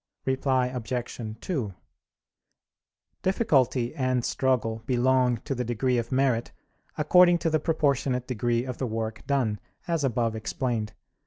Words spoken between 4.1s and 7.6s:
struggle belong to the degree of merit according to the